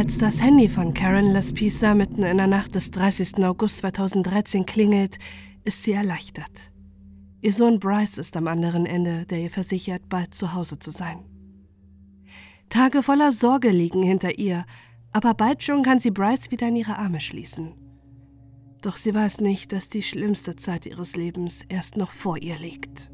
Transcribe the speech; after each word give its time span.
Als 0.00 0.16
das 0.16 0.40
Handy 0.40 0.66
von 0.66 0.94
Karen 0.94 1.30
Laspisa 1.34 1.94
mitten 1.94 2.22
in 2.22 2.38
der 2.38 2.46
Nacht 2.46 2.74
des 2.74 2.90
30. 2.90 3.44
August 3.44 3.80
2013 3.80 4.64
klingelt, 4.64 5.18
ist 5.62 5.82
sie 5.82 5.92
erleichtert. 5.92 6.72
Ihr 7.42 7.52
Sohn 7.52 7.78
Bryce 7.78 8.16
ist 8.16 8.34
am 8.38 8.48
anderen 8.48 8.86
Ende, 8.86 9.26
der 9.26 9.42
ihr 9.42 9.50
versichert, 9.50 10.08
bald 10.08 10.32
zu 10.32 10.54
Hause 10.54 10.78
zu 10.78 10.90
sein. 10.90 11.18
Tage 12.70 13.02
voller 13.02 13.30
Sorge 13.30 13.68
liegen 13.68 14.02
hinter 14.02 14.38
ihr, 14.38 14.64
aber 15.12 15.34
bald 15.34 15.62
schon 15.62 15.82
kann 15.82 15.98
sie 15.98 16.10
Bryce 16.10 16.50
wieder 16.50 16.68
in 16.68 16.76
ihre 16.76 16.96
Arme 16.96 17.20
schließen. 17.20 17.74
Doch 18.80 18.96
sie 18.96 19.14
weiß 19.14 19.42
nicht, 19.42 19.70
dass 19.70 19.90
die 19.90 20.02
schlimmste 20.02 20.56
Zeit 20.56 20.86
ihres 20.86 21.14
Lebens 21.14 21.60
erst 21.68 21.98
noch 21.98 22.12
vor 22.12 22.38
ihr 22.38 22.56
liegt. 22.58 23.10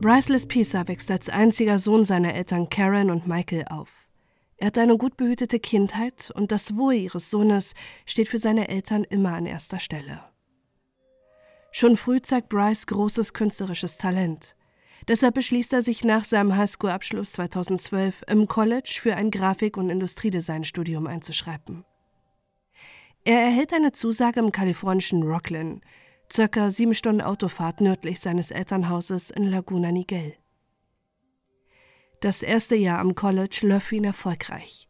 Bryceless 0.00 0.46
Pisa 0.46 0.86
wächst 0.88 1.10
als 1.10 1.28
einziger 1.28 1.78
Sohn 1.78 2.04
seiner 2.04 2.34
Eltern 2.34 2.68
Karen 2.68 3.10
und 3.10 3.26
Michael 3.26 3.64
auf. 3.68 3.90
Er 4.56 4.68
hat 4.68 4.78
eine 4.78 4.98
gut 4.98 5.16
behütete 5.16 5.58
Kindheit 5.58 6.30
und 6.34 6.52
das 6.52 6.76
Wohl 6.76 6.94
ihres 6.94 7.30
Sohnes 7.30 7.74
steht 8.06 8.28
für 8.28 8.38
seine 8.38 8.68
Eltern 8.68 9.04
immer 9.04 9.32
an 9.32 9.46
erster 9.46 9.78
Stelle. 9.78 10.22
Schon 11.72 11.96
früh 11.96 12.20
zeigt 12.20 12.50
Bryce 12.50 12.86
großes 12.86 13.32
künstlerisches 13.32 13.98
Talent. 13.98 14.56
Deshalb 15.08 15.34
beschließt 15.34 15.72
er 15.72 15.82
sich 15.82 16.04
nach 16.04 16.24
seinem 16.24 16.56
Highschool-Abschluss 16.56 17.32
2012 17.32 18.24
im 18.28 18.46
College 18.46 18.98
für 19.02 19.16
ein 19.16 19.30
Grafik- 19.30 19.76
und 19.76 19.90
Industriedesign-Studium 19.90 21.06
einzuschreiben. 21.06 21.84
Er 23.24 23.40
erhält 23.40 23.72
eine 23.72 23.92
Zusage 23.92 24.40
im 24.40 24.52
kalifornischen 24.52 25.22
Rocklin, 25.22 25.80
circa 26.32 26.70
sieben 26.70 26.94
Stunden 26.94 27.20
Autofahrt 27.20 27.80
nördlich 27.80 28.20
seines 28.20 28.50
Elternhauses 28.50 29.30
in 29.30 29.44
Laguna 29.44 29.92
Niguel. 29.92 30.34
Das 32.20 32.42
erste 32.42 32.74
Jahr 32.74 33.00
am 33.00 33.14
College 33.14 33.60
läuft 33.62 33.88
für 33.88 33.96
ihn 33.96 34.04
erfolgreich. 34.04 34.88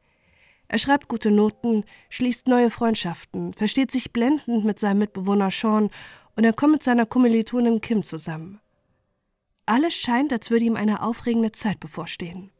Er 0.68 0.78
schreibt 0.78 1.08
gute 1.08 1.30
Noten, 1.30 1.84
schließt 2.08 2.48
neue 2.48 2.70
Freundschaften, 2.70 3.52
versteht 3.52 3.90
sich 3.90 4.12
blendend 4.12 4.64
mit 4.64 4.78
seinem 4.78 4.98
Mitbewohner 4.98 5.50
Sean 5.50 5.90
und 6.36 6.44
er 6.44 6.52
kommt 6.52 6.72
mit 6.72 6.82
seiner 6.82 7.06
Kommilitonin 7.06 7.80
Kim 7.80 8.05
zusammen. 8.05 8.60
Alles 9.66 9.94
scheint, 9.94 10.32
als 10.32 10.50
würde 10.50 10.64
ihm 10.64 10.77
eine 10.77 11.02
aufregende 11.02 11.52
Zeit 11.52 11.80
bevorstehen. 11.80 12.50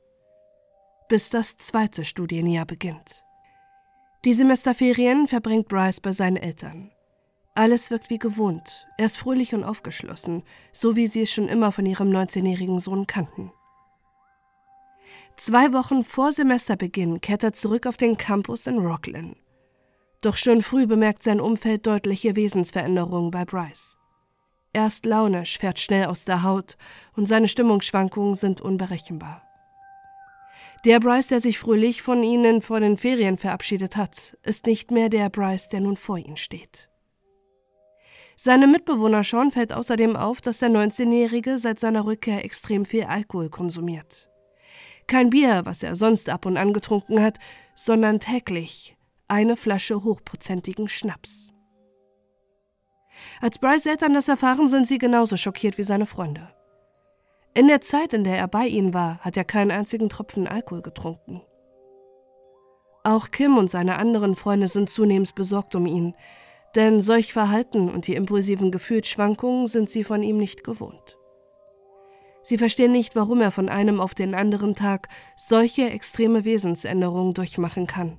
Bis 1.08 1.30
das 1.30 1.56
zweite 1.56 2.05
Studienjahr 2.05 2.67
beginnt. 2.67 3.25
Die 4.25 4.33
Semesterferien 4.33 5.28
verbringt 5.28 5.69
Bryce 5.69 6.00
bei 6.00 6.12
seinen 6.12 6.39
Eltern. 6.39 6.94
Alles 7.56 7.92
wirkt 7.92 8.10
wie 8.10 8.19
gewohnt. 8.19 8.88
Er 8.98 9.06
ist 9.06 9.19
fröhlich 9.19 9.55
und 9.55 9.62
aufgeschlossen, 9.62 10.42
so 10.72 10.97
wie 10.97 11.06
sie 11.06 11.22
es 11.22 11.33
schon 11.33 11.48
immer 11.48 11.70
von 11.70 11.86
ihrem 11.86 12.11
19-jährigen 12.11 12.80
Sohn 12.80 13.06
kannten. 13.06 13.52
Zwei 15.36 15.72
Wochen 15.72 16.02
vor 16.02 16.33
Semesterbeginn 16.33 17.20
kehrt 17.20 17.44
er 17.44 17.52
zurück 17.52 17.86
auf 17.86 17.96
den 17.96 18.16
Campus 18.16 18.66
in 18.66 18.78
Rocklin. 18.78 19.36
Doch 20.20 20.36
schon 20.36 20.62
früh 20.62 20.86
bemerkt 20.86 21.22
sein 21.22 21.41
Umfeld 21.41 21.86
deutliche 21.86 22.34
Wesensveränderungen 22.34 23.30
bei 23.30 23.44
Bryce. 23.44 23.98
Er 24.72 24.89
ist 24.89 25.06
launisch, 25.06 25.58
fährt 25.58 25.78
schnell 25.78 26.06
aus 26.06 26.24
der 26.24 26.42
Haut 26.42 26.77
und 27.14 27.27
seine 27.27 27.46
Stimmungsschwankungen 27.46 28.34
sind 28.34 28.61
unberechenbar. 28.61 29.42
Der 30.84 30.98
Bryce, 30.98 31.28
der 31.28 31.41
sich 31.41 31.61
fröhlich 31.61 32.02
von 32.02 32.24
ihnen 32.24 32.62
vor 32.62 32.80
den 32.80 32.96
Ferien 32.96 33.39
verabschiedet 33.39 33.96
hat, 33.96 34.36
ist 34.42 34.66
nicht 34.66 34.91
mehr 34.91 35.08
der 35.08 35.30
Bryce, 35.30 35.68
der 35.68 35.80
nun 35.80 35.96
vor 35.96 36.18
ihnen 36.18 36.36
steht. 36.36 36.89
Seinem 38.36 38.72
Mitbewohner 38.72 39.22
Sean 39.22 39.50
fällt 39.50 39.72
außerdem 39.72 40.16
auf, 40.16 40.40
dass 40.40 40.58
der 40.58 40.70
19-Jährige 40.70 41.58
seit 41.58 41.78
seiner 41.78 42.04
Rückkehr 42.04 42.44
extrem 42.44 42.84
viel 42.84 43.04
Alkohol 43.04 43.48
konsumiert. 43.48 44.28
Kein 45.06 45.30
Bier, 45.30 45.62
was 45.64 45.83
er 45.83 45.95
sonst 45.95 46.28
ab 46.28 46.46
und 46.46 46.56
an 46.56 46.73
getrunken 46.73 47.23
hat, 47.23 47.39
sondern 47.74 48.20
täglich 48.20 48.96
eine 49.28 49.56
Flasche 49.56 50.02
hochprozentigen 50.02 50.89
Schnaps. 50.89 51.52
Als 53.40 53.58
Bryce 53.58 53.86
Eltern 53.86 54.14
das 54.14 54.28
erfahren, 54.28 54.68
sind 54.68 54.86
sie 54.86 54.98
genauso 54.98 55.36
schockiert 55.36 55.78
wie 55.78 55.84
seine 55.84 56.06
Freunde. 56.06 56.48
In 57.55 57.68
der 57.68 57.80
Zeit, 57.80 58.12
in 58.12 58.24
der 58.24 58.36
er 58.36 58.48
bei 58.48 58.67
ihnen 58.67 58.94
war, 58.94 59.18
hat 59.20 59.36
er 59.36 59.44
keinen 59.44 59.70
einzigen 59.70 60.08
Tropfen 60.08 60.48
Alkohol 60.48 60.83
getrunken. 60.83 61.40
Auch 63.05 63.30
Kim 63.30 63.58
und 63.58 63.70
seine 63.70 63.96
anderen 63.96 64.34
Freunde 64.34 64.67
sind 64.67 64.90
zunehmend 64.90 65.34
besorgt 65.34 65.74
um 65.74 65.86
ihn, 65.86 66.14
denn 66.74 67.01
solch 67.01 67.33
Verhalten 67.33 67.89
und 67.89 68.07
die 68.07 68.14
impulsiven 68.14 68.70
Gefühlsschwankungen 68.70 69.67
sind 69.67 69.90
sie 69.90 70.05
von 70.05 70.23
ihm 70.23 70.36
nicht 70.36 70.64
gewohnt. 70.64 71.17
Sie 72.42 72.58
verstehen 72.58 72.92
nicht, 72.92 73.17
warum 73.17 73.40
er 73.40 73.51
von 73.51 73.68
einem 73.70 74.01
auf 74.01 74.14
den 74.14 74.35
anderen 74.35 74.74
Tag 74.74 75.08
solche 75.36 75.89
extreme 75.89 76.45
Wesensänderungen 76.45 77.33
durchmachen 77.33 77.86
kann. 77.86 78.18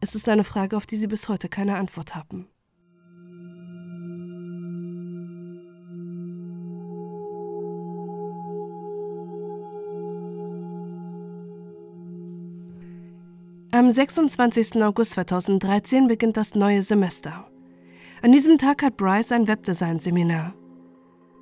Es 0.00 0.14
ist 0.14 0.28
eine 0.28 0.44
Frage, 0.44 0.76
auf 0.76 0.86
die 0.86 0.96
sie 0.96 1.06
bis 1.06 1.28
heute 1.28 1.48
keine 1.48 1.76
Antwort 1.76 2.14
haben. 2.14 2.48
Am 13.84 13.90
26. 13.90 14.82
August 14.82 15.12
2013 15.12 16.08
beginnt 16.08 16.38
das 16.38 16.54
neue 16.54 16.80
Semester. 16.80 17.46
An 18.22 18.32
diesem 18.32 18.56
Tag 18.56 18.82
hat 18.82 18.96
Bryce 18.96 19.32
ein 19.32 19.46
Webdesign-Seminar. 19.46 20.54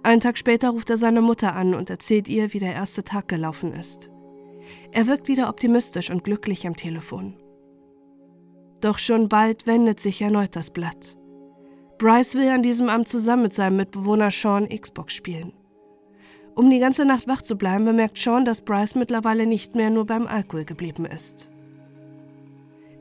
Einen 0.03 0.20
Tag 0.20 0.36
später 0.36 0.70
ruft 0.70 0.91
er 0.91 0.97
seine 0.97 1.22
Mutter 1.22 1.54
an 1.54 1.72
und 1.72 1.88
erzählt 1.88 2.28
ihr, 2.28 2.53
wie 2.53 2.58
der 2.58 2.75
erste 2.75 3.04
Tag 3.04 3.28
gelaufen 3.28 3.72
ist. 3.72 4.10
Er 4.91 5.06
wirkt 5.06 5.28
wieder 5.28 5.48
optimistisch 5.48 6.10
und 6.10 6.25
glücklich 6.25 6.66
am 6.66 6.75
Telefon. 6.75 7.36
Doch 8.80 8.98
schon 8.98 9.28
bald 9.28 9.69
wendet 9.69 10.00
sich 10.00 10.20
erneut 10.20 10.56
das 10.56 10.72
Blatt. 10.72 11.16
Bryce 11.98 12.34
will 12.34 12.48
an 12.48 12.64
diesem 12.64 12.88
Abend 12.88 13.06
zusammen 13.06 13.44
mit 13.44 13.54
seinem 13.54 13.76
Mitbewohner 13.76 14.32
Sean 14.32 14.69
Xbox 14.69 15.14
spielen. 15.14 15.53
Um 16.56 16.70
die 16.70 16.80
ganze 16.80 17.04
Nacht 17.04 17.28
wach 17.28 17.42
zu 17.42 17.54
bleiben, 17.54 17.84
bemerkt 17.84 18.19
Sean, 18.19 18.44
dass 18.44 18.62
Bryce 18.62 18.97
mittlerweile 18.97 19.47
nicht 19.47 19.76
mehr 19.76 19.91
nur 19.91 20.06
beim 20.06 20.26
Alkohol 20.26 20.64
geblieben 20.64 21.04
ist. 21.04 21.53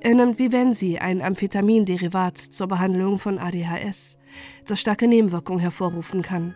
Er 0.03 0.15
nimmt 0.15 0.39
Vivensi, 0.39 0.97
ein 0.97 1.21
Amphetaminderivat 1.21 2.35
zur 2.35 2.67
Behandlung 2.67 3.19
von 3.19 3.37
ADHS, 3.37 4.17
das 4.65 4.81
starke 4.81 5.07
Nebenwirkungen 5.07 5.59
hervorrufen 5.59 6.23
kann, 6.23 6.55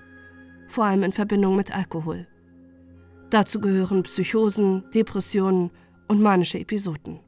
vor 0.68 0.86
allem 0.86 1.04
in 1.04 1.12
Verbindung 1.12 1.56
mit 1.56 1.76
Alkohol. 1.76 2.26
Dazu 3.30 3.62
gehören 3.62 4.02
Psychosen, 4.02 4.84
Depressionen 4.96 5.70
und 6.08 6.22
manische 6.22 6.58
Episoden. 6.58 7.20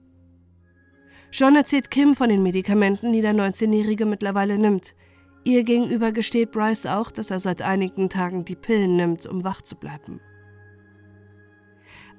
John 1.32 1.56
erzählt 1.56 1.92
Kim 1.92 2.16
von 2.16 2.30
den 2.30 2.42
Medikamenten, 2.42 3.14
die 3.14 3.22
der 3.22 3.36
19-Jährige 3.36 4.08
mittlerweile 4.08 4.58
nimmt. 4.58 4.96
Ihr 5.44 5.64
gegenüber 5.64 6.12
gesteht 6.12 6.50
Bryce 6.52 6.88
auch, 6.88 7.12
dass 7.12 7.30
er 7.30 7.40
seit 7.40 7.62
einigen 7.62 8.10
Tagen 8.10 8.44
die 8.44 8.56
Pillen 8.56 8.96
nimmt, 8.96 9.28
um 9.28 9.44
wach 9.44 9.62
zu 9.62 9.76
bleiben. 9.76 10.20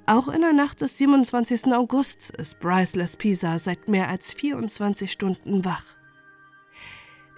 Auch 0.09 0.29
in 0.29 0.41
der 0.41 0.55
Nacht 0.55 0.81
des 0.81 0.97
27. 0.97 1.67
August 1.75 2.35
ist 2.39 2.61
Bryce 2.61 2.97
Lespisa 2.97 3.59
seit 3.59 3.89
mehr 3.89 4.09
als 4.09 4.33
24 4.33 5.13
Stunden 5.13 5.67
wach. 5.67 5.85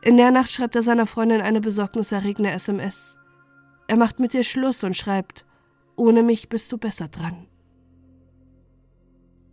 In 0.03 0.17
der 0.17 0.31
Nacht 0.31 0.53
schreibt 0.53 0.77
er 0.77 0.83
seiner 0.83 1.07
Freundin 1.07 1.41
eine 1.41 1.61
besorgniserregende 1.61 2.53
SMS. 2.53 3.19
Er 3.89 3.97
macht 3.97 4.21
mit 4.21 4.35
ihr 4.35 4.45
Schluss 4.45 4.85
und 4.85 4.95
schreibt, 4.95 5.45
ohne 5.97 6.23
mich 6.23 6.49
bist 6.49 6.71
du 6.71 6.79
besser 6.79 7.09
dran. 7.09 7.49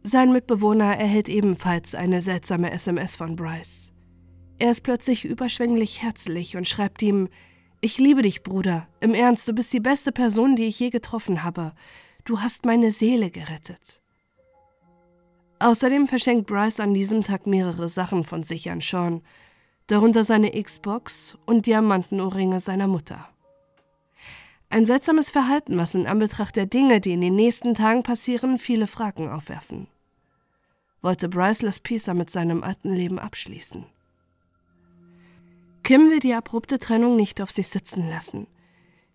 Sein 0.01 0.31
Mitbewohner 0.31 0.95
erhält 0.95 1.27
ebenfalls 1.27 1.95
eine 1.95 2.21
seltsame 2.21 2.69
SMS 2.69 3.15
von 3.15 3.35
Bryce. 3.35 3.93
Er 4.59 4.69
ist 4.69 4.81
plötzlich 4.81 5.25
überschwänglich 5.25 6.03
herzlich 6.03 6.55
und 6.55 6.67
schreibt 6.67 7.01
ihm, 7.01 7.29
ich 7.81 7.97
liebe 7.97 8.21
dich, 8.21 8.43
Bruder. 8.43 8.87
Im 8.99 9.15
Ernst, 9.15 9.47
du 9.47 9.53
bist 9.53 9.73
die 9.73 9.79
beste 9.79 10.11
Person, 10.11 10.55
die 10.55 10.65
ich 10.65 10.79
je 10.79 10.91
getroffen 10.91 11.43
habe. 11.43 11.73
Du 12.27 12.41
hast 12.41 12.65
meine 12.65 12.91
Seele 12.91 13.31
gerettet. 13.31 14.01
Außerdem 15.59 16.07
verschenkt 16.07 16.45
Bryce 16.47 16.81
an 16.81 16.93
diesem 16.93 17.23
Tag 17.23 17.47
mehrere 17.47 17.87
Sachen 17.87 18.25
von 18.25 18.43
sich 18.43 18.69
an 18.69 18.81
Sean, 18.81 19.21
darunter 19.87 20.25
seine 20.25 20.51
Xbox 20.51 21.37
und 21.45 21.67
Diamantenohrringe 21.67 22.59
seiner 22.59 22.87
Mutter. 22.87 23.29
Ein 24.69 24.83
seltsames 24.83 25.31
Verhalten, 25.31 25.77
was 25.77 25.95
in 25.95 26.05
Anbetracht 26.05 26.57
der 26.57 26.65
Dinge, 26.65 26.99
die 26.99 27.13
in 27.13 27.21
den 27.21 27.37
nächsten 27.37 27.75
Tagen 27.75 28.03
passieren, 28.03 28.57
viele 28.57 28.87
Fragen 28.87 29.29
aufwerfen. 29.29 29.87
Wollte 31.01 31.29
Bryce 31.29 31.61
Laspisa 31.61 32.13
mit 32.13 32.29
seinem 32.29 32.61
alten 32.61 32.93
Leben 32.93 33.19
abschließen? 33.19 33.85
Kim 35.83 36.09
will 36.09 36.19
die 36.19 36.33
abrupte 36.33 36.77
Trennung 36.77 37.15
nicht 37.15 37.39
auf 37.39 37.51
sich 37.51 37.69
sitzen 37.69 38.09
lassen. 38.09 38.47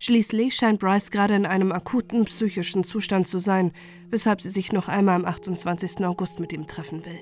Schließlich 0.05 0.53
scheint 0.53 0.81
Bryce 0.81 1.11
gerade 1.11 1.33
in 1.33 1.45
einem 1.45 1.71
akuten 1.71 2.25
psychischen 2.25 2.83
Zustand 2.83 3.25
zu 3.25 3.39
sein, 3.39 3.71
weshalb 4.09 4.41
sie 4.41 4.49
sich 4.49 4.73
noch 4.73 4.89
einmal 4.89 5.15
am 5.15 5.23
28. 5.23 6.03
August 6.03 6.41
mit 6.41 6.51
ihm 6.51 6.67
treffen 6.67 7.05
will. 7.05 7.19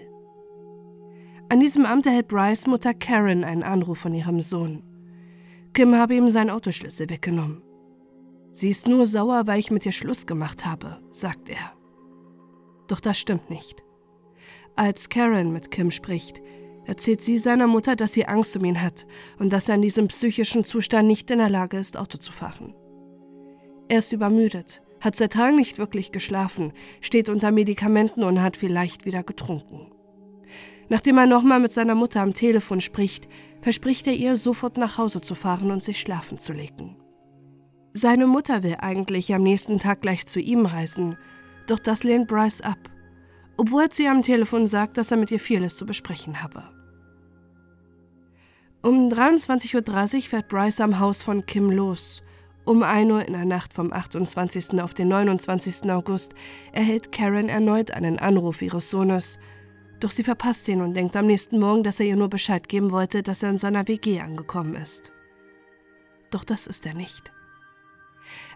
An 1.50 1.60
diesem 1.60 1.86
Abend 1.86 2.07
erhält 2.07 2.28
Bryce 2.28 2.66
Mutter 2.66 2.95
Karen 2.95 3.44
einen 3.44 3.62
Anruf 3.62 4.00
von 4.00 4.16
ihrem 4.16 4.42
Sohn. 4.42 4.81
Kim 5.74 5.94
habe 5.94 6.16
ihm 6.16 6.30
seinen 6.30 6.50
Autoschlüssel 6.50 7.07
weggenommen. 7.12 7.62
Sie 8.51 8.69
ist 8.69 8.88
nur 8.88 9.06
sauer, 9.06 9.44
weil 9.45 9.60
ich 9.60 9.69
mit 9.69 9.86
ihr 9.86 9.92
Schluss 9.92 10.25
gemacht 10.25 10.66
habe, 10.66 11.04
sagt 11.12 11.51
er. 11.51 11.74
Doch 12.88 13.00
das 13.00 13.19
stimmt 13.19 13.51
nicht. 13.51 13.84
Als 14.75 15.07
Karen 15.07 15.54
mit 15.54 15.69
Kim 15.69 15.92
spricht, 15.92 16.42
erzählt 16.86 17.22
sie 17.22 17.38
seiner 17.38 17.68
Mutter, 17.68 17.95
dass 17.95 18.13
sie 18.13 18.25
Angst 18.25 18.56
um 18.57 18.66
ihn 18.66 18.81
hat 18.81 19.06
und 19.39 19.54
dass 19.54 19.69
er 19.69 19.75
in 19.75 19.81
diesem 19.81 20.07
psychischen 20.07 20.66
Zustand 20.66 21.07
nicht 21.07 21.30
in 21.31 21.39
der 21.39 21.50
Lage 21.50 21.78
ist, 21.78 21.98
Auto 21.98 22.18
zu 22.18 22.31
fahren. 22.31 22.74
Er 23.88 24.00
ist 24.00 24.13
übermüdet, 24.13 24.81
hat 25.00 25.16
seit 25.16 25.33
Tagen 25.33 25.57
nicht 25.57 25.78
wirklich 25.78 26.12
geschlafen, 26.12 26.74
steht 27.01 27.30
unter 27.30 27.51
Medikamenten 27.51 28.24
und 28.24 28.42
hat 28.42 28.56
vielleicht 28.56 29.06
wieder 29.06 29.24
getrunken. 29.24 29.92
Nachdem 30.89 31.18
er 31.18 31.25
nochmal 31.25 31.60
mit 31.60 31.72
seiner 31.72 31.95
Mutter 31.95 32.22
am 32.22 32.33
Telefon 32.33 32.81
spricht, 32.81 33.27
verspricht 33.62 34.07
er 34.07 34.13
ihr, 34.13 34.36
sofort 34.36 34.77
nach 34.77 34.98
Hause 34.98 35.22
zu 35.22 35.36
fahren 35.36 35.72
und 35.72 35.84
sich 35.84 36.00
schlafen 36.00 36.38
zu 36.38 36.54
legen. 36.54 36.98
Seine 37.92 38.27
Mutter 38.27 38.63
will 38.63 38.75
eigentlich 38.80 39.34
am 39.34 39.44
nächsten 39.44 39.77
Tag 39.77 40.01
gleich 40.01 40.25
zu 40.25 40.39
ihm 40.39 40.66
reisen, 40.66 41.18
doch 41.68 41.80
das 41.80 42.04
lehnt 42.04 42.27
Bryce 42.27 42.62
ab, 42.62 42.77
obwohl 43.62 43.84
er 43.84 43.90
zu 43.92 44.02
ihr 44.02 44.10
am 44.10 44.24
Telefon 44.24 44.66
sagt, 44.66 44.98
dass 44.98 45.12
er 45.12 45.18
mit 45.18 45.30
ihr 45.30 45.40
vieles 45.40 45.78
zu 45.78 45.86
besprechen 45.86 46.42
habe. 46.42 46.63
Um 48.81 49.08
23.30 49.08 50.16
Uhr 50.16 50.22
fährt 50.24 50.48
Bryce 50.48 50.81
am 50.81 50.98
Haus 50.98 51.22
von 51.22 51.46
Kim 51.46 51.69
los. 51.69 52.24
Um 52.66 52.81
1 52.81 53.12
Uhr 53.12 53.24
in 53.24 53.34
der 53.34 53.46
Nacht 53.46 53.75
vom 53.75 53.94
28. 53.94 54.81
auf 54.81 54.96
den 54.96 55.10
29. 55.10 55.92
August 55.92 56.34
erhält 56.72 57.12
Karen 57.12 57.50
erneut 57.50 57.92
einen 57.92 58.18
Anruf 58.18 58.63
ihres 58.63 58.90
Sohnes, 58.90 59.38
doch 60.00 60.10
sie 60.10 60.24
verpasst 60.24 60.68
ihn 60.68 60.81
und 60.81 60.96
denkt 60.96 61.16
am 61.16 61.28
nächsten 61.28 61.60
Morgen, 61.60 61.84
dass 61.84 62.00
er 62.00 62.08
ihr 62.08 62.16
nur 62.16 62.30
Bescheid 62.31 62.68
geben 62.68 62.90
wollte, 62.90 63.22
dass 63.22 63.44
er 63.44 63.52
in 63.52 63.58
seiner 63.58 63.88
WG 63.88 64.22
angekommen 64.22 64.74
ist. 64.74 65.13
Doch 66.31 66.44
das 66.44 66.66
ist 66.66 66.88
er 66.88 66.96
nicht. 66.96 67.31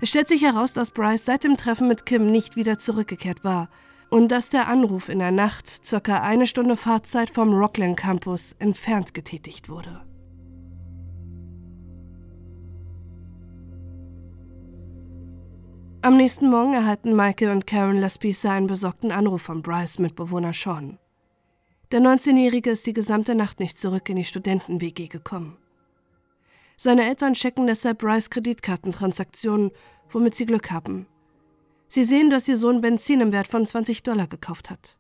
Es 0.02 0.10
stellt 0.10 0.30
sich 0.30 0.42
heraus, 0.42 0.74
dass 0.74 0.90
Bryce 0.90 1.25
seit 1.25 1.44
dem 1.44 1.57
Treffen 1.57 1.88
mit 1.88 2.07
Kim 2.07 2.31
nicht 2.31 2.56
wieder 2.56 2.80
zurückgekehrt 2.80 3.44
war 3.44 3.69
und 4.16 4.30
dass 4.30 4.50
der 4.50 4.70
Anruf 4.70 5.10
in 5.10 5.20
der 5.20 5.32
Nacht, 5.32 5.68
circa 5.86 6.22
eine 6.22 6.48
Stunde 6.48 6.78
Fahrzeit 6.78 7.30
vom 7.30 7.54
Rockland 7.54 7.98
Campus, 7.98 8.54
entfernt 8.60 9.14
getätigt 9.14 9.68
wurde. 9.68 10.06
Am 16.02 16.16
nächsten 16.16 16.50
Morgen 16.50 16.76
erhalten 16.76 17.14
Michael 17.14 17.52
und 17.52 17.68
Karen 17.68 17.98
Laspisa 17.98 18.54
einen 18.54 18.68
besorgten 18.68 19.12
Anruf 19.12 19.42
von 19.42 19.62
Bryce 19.62 20.00
Mitbewohner 20.00 20.54
Sean. 20.54 20.98
Der 21.92 22.00
19-Jährige 22.00 22.70
ist 22.70 22.88
die 22.88 22.94
gesamte 22.94 23.36
Nacht 23.36 23.60
nicht 23.60 23.78
zurück 23.78 24.08
in 24.08 24.16
die 24.16 24.24
Studenten-WG 24.24 25.10
gekommen. 25.10 25.58
Seine 26.78 27.04
Eltern 27.04 27.34
checken 27.34 27.68
deshalb 27.68 27.98
Bryce 27.98 28.30
Kreditkartentransaktionen, 28.30 29.72
womit 30.10 30.36
sie 30.36 30.46
Glück 30.46 30.72
haben. 30.72 31.06
Sie 31.88 32.04
sehen, 32.04 32.30
dass 32.30 32.48
ihr 32.48 32.58
Sohn 32.58 32.82
Benzin 32.82 33.22
im 33.22 33.32
Wert 33.32 33.48
von 33.48 33.66
20 33.66 34.04
Dollar 34.04 34.28
gekauft 34.28 34.70
hat. 34.70 34.98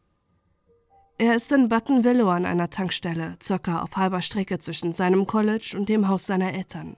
Er 1.17 1.33
ist 1.33 1.51
in 1.51 1.69
Button 1.69 2.03
Willow 2.03 2.29
an 2.29 2.45
einer 2.45 2.69
Tankstelle, 2.69 3.37
circa 3.41 3.81
auf 3.81 3.95
halber 3.95 4.21
Strecke 4.21 4.59
zwischen 4.59 4.91
seinem 4.91 5.27
College 5.27 5.75
und 5.77 5.87
dem 5.87 6.07
Haus 6.09 6.25
seiner 6.25 6.53
Eltern. 6.53 6.97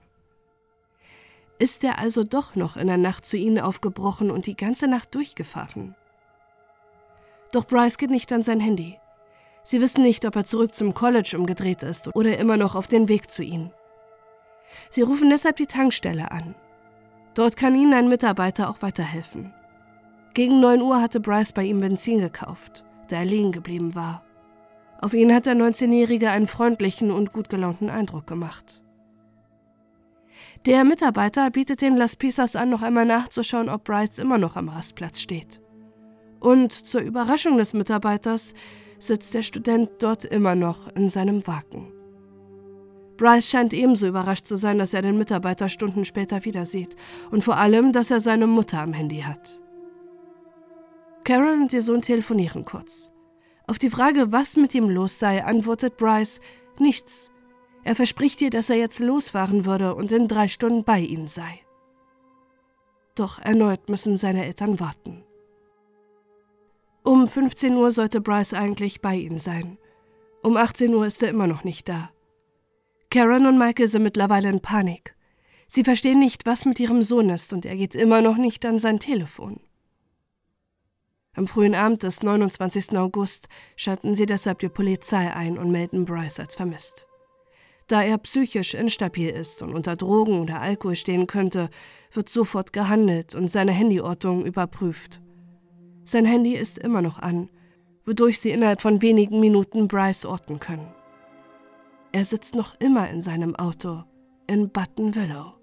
Ist 1.60 1.84
er 1.84 1.98
also 1.98 2.24
doch 2.24 2.54
noch 2.54 2.76
in 2.76 2.88
der 2.88 2.98
Nacht 2.98 3.26
zu 3.26 3.36
ihnen 3.36 3.60
aufgebrochen 3.60 4.30
und 4.30 4.46
die 4.46 4.56
ganze 4.56 4.88
Nacht 4.88 5.14
durchgefahren? 5.14 5.94
Doch 7.52 7.66
Bryce 7.66 7.96
geht 7.96 8.10
nicht 8.10 8.32
an 8.32 8.42
sein 8.42 8.60
Handy. 8.60 8.98
Sie 9.62 9.80
wissen 9.80 10.02
nicht, 10.02 10.24
ob 10.24 10.36
er 10.36 10.44
zurück 10.44 10.74
zum 10.74 10.94
College 10.94 11.36
umgedreht 11.36 11.82
ist 11.82 12.14
oder 12.14 12.38
immer 12.38 12.56
noch 12.56 12.74
auf 12.74 12.88
den 12.88 13.08
Weg 13.08 13.30
zu 13.30 13.42
ihnen. 13.42 13.72
Sie 14.90 15.02
rufen 15.02 15.30
deshalb 15.30 15.56
die 15.56 15.66
Tankstelle 15.66 16.30
an. 16.30 16.54
Dort 17.34 17.56
kann 17.56 17.74
ihnen 17.74 17.94
ein 17.94 18.08
Mitarbeiter 18.08 18.68
auch 18.70 18.82
weiterhelfen. 18.82 19.54
Gegen 20.38 20.60
9 20.60 20.82
Uhr 20.82 21.02
hatte 21.02 21.18
Bryce 21.18 21.52
bei 21.52 21.64
ihm 21.64 21.80
Benzin 21.80 22.20
gekauft, 22.20 22.84
da 23.08 23.16
er 23.16 23.24
liegen 23.24 23.50
geblieben 23.50 23.96
war. 23.96 24.22
Auf 25.00 25.12
ihn 25.12 25.34
hat 25.34 25.46
der 25.46 25.56
19-Jährige 25.56 26.30
einen 26.30 26.46
freundlichen 26.46 27.10
und 27.10 27.32
gut 27.32 27.48
gelaunten 27.48 27.90
Eindruck 27.90 28.28
gemacht. 28.28 28.80
Der 30.64 30.84
Mitarbeiter 30.84 31.50
bietet 31.50 31.82
den 31.82 31.96
Las 31.96 32.14
Pisas 32.14 32.54
an, 32.54 32.70
noch 32.70 32.82
einmal 32.82 33.04
nachzuschauen, 33.04 33.68
ob 33.68 33.82
Bryce 33.82 34.20
immer 34.20 34.38
noch 34.38 34.54
am 34.54 34.68
Rastplatz 34.68 35.18
steht. 35.18 35.60
Und 36.38 36.70
zur 36.70 37.00
Überraschung 37.00 37.58
des 37.58 37.74
Mitarbeiters 37.74 38.54
sitzt 39.00 39.34
der 39.34 39.42
Student 39.42 39.90
dort 39.98 40.24
immer 40.24 40.54
noch 40.54 40.86
in 40.94 41.08
seinem 41.08 41.44
Wagen. 41.48 41.92
Bryce 43.16 43.50
scheint 43.50 43.74
ebenso 43.74 44.06
überrascht 44.06 44.46
zu 44.46 44.54
sein, 44.54 44.78
dass 44.78 44.94
er 44.94 45.02
den 45.02 45.18
Mitarbeiter 45.18 45.68
Stunden 45.68 46.04
später 46.04 46.44
wieder 46.44 46.64
sieht 46.64 46.94
und 47.32 47.42
vor 47.42 47.56
allem, 47.56 47.90
dass 47.92 48.12
er 48.12 48.20
seine 48.20 48.46
Mutter 48.46 48.80
am 48.80 48.92
Handy 48.92 49.22
hat. 49.22 49.60
Karen 51.28 51.60
und 51.60 51.74
ihr 51.74 51.82
Sohn 51.82 52.00
telefonieren 52.00 52.64
kurz. 52.64 53.12
Auf 53.66 53.78
die 53.78 53.90
Frage, 53.90 54.32
was 54.32 54.56
mit 54.56 54.74
ihm 54.74 54.88
los 54.88 55.18
sei, 55.18 55.44
antwortet 55.44 55.98
Bryce 55.98 56.40
nichts. 56.78 57.30
Er 57.84 57.94
verspricht 57.94 58.40
ihr, 58.40 58.48
dass 58.48 58.70
er 58.70 58.76
jetzt 58.76 58.98
losfahren 58.98 59.66
würde 59.66 59.94
und 59.94 60.10
in 60.10 60.26
drei 60.26 60.48
Stunden 60.48 60.84
bei 60.84 61.00
ihnen 61.00 61.26
sei. 61.26 61.60
Doch 63.14 63.38
erneut 63.40 63.90
müssen 63.90 64.16
seine 64.16 64.46
Eltern 64.46 64.80
warten. 64.80 65.22
Um 67.04 67.28
15 67.28 67.74
Uhr 67.74 67.92
sollte 67.92 68.22
Bryce 68.22 68.54
eigentlich 68.54 69.02
bei 69.02 69.16
ihnen 69.16 69.36
sein. 69.36 69.76
Um 70.42 70.56
18 70.56 70.94
Uhr 70.94 71.04
ist 71.04 71.22
er 71.22 71.28
immer 71.28 71.46
noch 71.46 71.62
nicht 71.62 71.90
da. 71.90 72.08
Karen 73.10 73.44
und 73.44 73.58
Michael 73.58 73.88
sind 73.88 74.02
mittlerweile 74.02 74.48
in 74.48 74.60
Panik. 74.60 75.14
Sie 75.66 75.84
verstehen 75.84 76.20
nicht, 76.20 76.46
was 76.46 76.64
mit 76.64 76.80
ihrem 76.80 77.02
Sohn 77.02 77.28
ist, 77.28 77.52
und 77.52 77.66
er 77.66 77.76
geht 77.76 77.94
immer 77.94 78.22
noch 78.22 78.38
nicht 78.38 78.64
an 78.64 78.78
sein 78.78 78.98
Telefon. 78.98 79.60
Am 81.38 81.46
frühen 81.46 81.76
Abend 81.76 82.02
des 82.02 82.24
29. 82.24 82.98
August 82.98 83.48
schalten 83.76 84.16
sie 84.16 84.26
deshalb 84.26 84.58
die 84.58 84.68
Polizei 84.68 85.32
ein 85.32 85.56
und 85.56 85.70
melden 85.70 86.04
Bryce 86.04 86.40
als 86.40 86.56
vermisst. 86.56 87.06
Da 87.86 88.02
er 88.02 88.18
psychisch 88.18 88.74
instabil 88.74 89.30
ist 89.30 89.62
und 89.62 89.72
unter 89.72 89.94
Drogen 89.94 90.40
oder 90.40 90.60
Alkohol 90.60 90.96
stehen 90.96 91.28
könnte, 91.28 91.70
wird 92.12 92.28
sofort 92.28 92.72
gehandelt 92.72 93.36
und 93.36 93.48
seine 93.48 93.72
Handyortung 93.72 94.44
überprüft. 94.44 95.20
Sein 96.02 96.24
Handy 96.24 96.54
ist 96.54 96.76
immer 96.76 97.02
noch 97.02 97.20
an, 97.20 97.48
wodurch 98.04 98.40
sie 98.40 98.50
innerhalb 98.50 98.82
von 98.82 99.00
wenigen 99.00 99.38
Minuten 99.38 99.86
Bryce 99.86 100.24
orten 100.24 100.58
können. 100.58 100.92
Er 102.10 102.24
sitzt 102.24 102.56
noch 102.56 102.74
immer 102.80 103.08
in 103.10 103.20
seinem 103.20 103.54
Auto 103.54 104.02
in 104.48 104.70
Button 104.70 105.14
Willow. 105.14 105.57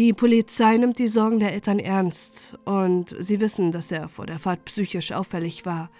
Die 0.00 0.14
Polizei 0.14 0.78
nimmt 0.78 0.98
die 0.98 1.08
Sorgen 1.08 1.40
der 1.40 1.52
Eltern 1.52 1.78
ernst 1.78 2.56
und 2.64 3.14
sie 3.18 3.38
wissen, 3.42 3.70
dass 3.70 3.92
er 3.92 4.08
vor 4.08 4.24
der 4.24 4.38
Fahrt 4.38 4.64
psychisch 4.64 5.12
auffällig 5.12 5.66
war. 5.66 5.90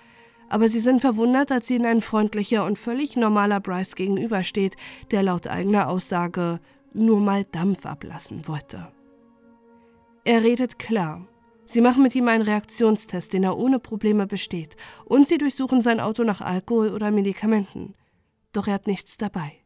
Aber 0.48 0.68
sie 0.68 0.78
sind 0.78 1.02
verwundert, 1.02 1.52
als 1.52 1.68
ihnen 1.68 1.84
ein 1.84 2.00
freundlicher 2.00 2.64
und 2.64 2.78
völlig 2.78 3.18
normaler 3.18 3.60
Bryce 3.60 3.96
gegenübersteht, 3.96 4.78
der 5.10 5.22
laut 5.22 5.46
eigener 5.48 5.90
Aussage 5.90 6.60
nur 6.94 7.20
mal 7.20 7.44
Dampf 7.44 7.84
ablassen 7.84 8.48
wollte. 8.48 8.90
Er 10.24 10.42
redet 10.44 10.78
klar 10.78 11.28
Sie 11.66 11.82
machen 11.82 12.02
mit 12.02 12.14
ihm 12.14 12.26
einen 12.26 12.42
Reaktionstest, 12.42 13.34
den 13.34 13.44
er 13.44 13.58
ohne 13.58 13.80
Probleme 13.80 14.26
besteht, 14.26 14.76
und 15.04 15.28
sie 15.28 15.36
durchsuchen 15.36 15.82
sein 15.82 16.00
Auto 16.00 16.24
nach 16.24 16.40
Alkohol 16.40 16.88
oder 16.88 17.10
Medikamenten. 17.10 17.94
Doch 18.54 18.66
er 18.66 18.74
hat 18.74 18.86
nichts 18.86 19.18
dabei. 19.18 19.59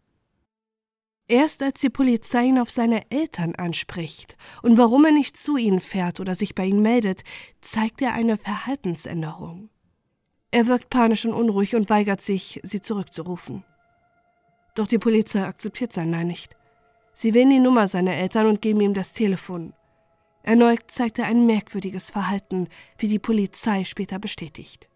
Erst 1.27 1.63
als 1.63 1.81
die 1.81 1.89
Polizei 1.89 2.45
ihn 2.45 2.59
auf 2.59 2.71
seine 2.71 3.11
Eltern 3.11 3.55
anspricht 3.55 4.37
und 4.63 4.77
warum 4.77 5.07
er 5.07 5.13
nicht 5.13 5.39
zu 5.39 5.57
ihnen 5.57 5.81
fährt 5.81 6.21
oder 6.21 6.35
sich 6.35 6.55
bei 6.55 6.67
ihnen 6.67 6.83
meldet, 6.83 7.23
zeigt 7.63 8.03
er 8.03 8.13
eine 8.13 8.37
Verhaltensänderung. 8.37 9.71
Er 10.51 10.67
wirkt 10.67 10.91
panisch 10.91 11.25
und 11.25 11.33
unruhig 11.33 11.75
und 11.75 11.89
weigert 11.89 12.21
sich, 12.21 12.61
sie 12.63 12.81
zurückzurufen. 12.81 13.65
Doch 14.75 14.87
die 14.87 14.99
Polizei 14.99 15.45
akzeptiert 15.45 15.93
sein 15.93 16.11
Nein 16.11 16.27
nicht. 16.27 16.57
Sie 17.15 17.33
wählen 17.33 17.51
die 17.51 17.61
Nummer 17.61 17.89
seiner 17.89 18.15
Eltern 18.15 18.47
und 18.47 18.61
geben 18.61 18.83
ihm 18.83 18.93
das 18.93 19.15
Telefon. 19.15 19.73
Erneut 20.43 20.83
zeigt 20.89 21.19
er 21.19 21.25
ein 21.25 21.47
merkwürdiges 21.47 22.11
Verhalten, 22.11 22.69
wie 22.99 23.09
die 23.09 23.19
Polizei 23.19 23.85
später 23.85 24.19
bestätigt. 24.19 24.91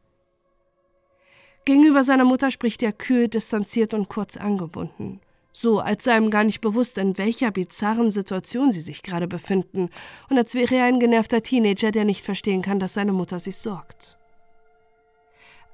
Gegenüber 1.64 2.02
seiner 2.02 2.24
Mutter 2.24 2.50
spricht 2.50 2.82
er 2.82 2.92
kühl, 2.92 3.28
distanziert 3.28 3.94
und 3.94 4.08
kurz 4.08 4.36
angebunden, 4.36 5.20
so 5.52 5.80
als 5.80 6.04
sei 6.04 6.16
ihm 6.16 6.30
gar 6.30 6.44
nicht 6.44 6.60
bewusst, 6.60 6.98
in 6.98 7.18
welcher 7.18 7.50
bizarren 7.50 8.10
Situation 8.10 8.70
sie 8.70 8.80
sich 8.80 9.02
gerade 9.02 9.26
befinden 9.26 9.90
und 10.28 10.38
als 10.38 10.54
wäre 10.54 10.76
er 10.76 10.84
ein 10.84 11.00
genervter 11.00 11.42
Teenager, 11.42 11.90
der 11.90 12.04
nicht 12.04 12.24
verstehen 12.24 12.62
kann, 12.62 12.78
dass 12.78 12.94
seine 12.94 13.12
Mutter 13.12 13.38
sich 13.38 13.56
sorgt. 13.56 14.18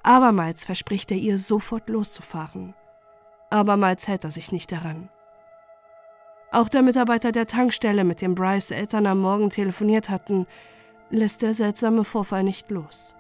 Abermals 0.02 0.64
verspricht 0.64 1.10
er 1.10 1.16
ihr, 1.16 1.38
sofort 1.38 1.88
loszufahren. 1.88 2.74
Abermals 3.50 4.06
hält 4.06 4.24
er 4.24 4.30
sich 4.30 4.52
nicht 4.52 4.70
daran. 4.70 5.08
Auch 6.52 6.68
der 6.68 6.82
Mitarbeiter 6.82 7.32
der 7.32 7.46
Tankstelle, 7.46 8.04
mit 8.04 8.20
dem 8.20 8.34
Bryce 8.34 8.70
Eltern 8.70 9.06
am 9.06 9.20
Morgen 9.20 9.50
telefoniert 9.50 10.08
hatten, 10.08 10.46
lässt 11.10 11.42
der 11.42 11.52
seltsame 11.52 12.04
Vorfall 12.04 12.44
nicht 12.44 12.70
los. 12.70 13.16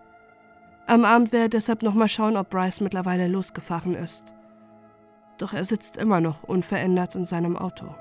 Am 0.86 1.04
Abend 1.04 1.32
will 1.32 1.40
er 1.40 1.48
deshalb 1.48 1.82
nochmal 1.82 2.08
schauen, 2.08 2.36
ob 2.36 2.50
Bryce 2.50 2.80
mittlerweile 2.80 3.26
losgefahren 3.26 3.94
ist. 3.94 4.34
Doch 5.38 5.52
er 5.52 5.64
sitzt 5.64 5.96
immer 5.96 6.20
noch 6.20 6.42
unverändert 6.44 7.14
in 7.14 7.24
seinem 7.24 7.56
Auto. 7.56 7.94